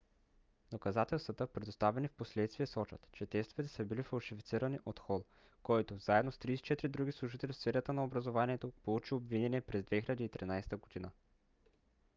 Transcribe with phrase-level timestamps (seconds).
[0.71, 5.23] доказателствата предоставени впоследствие сочат че тестовете са били фалшифицирани от хол
[5.63, 11.11] който заедно с 34 други служители в сферата на образованието получи обвинение през 2013 година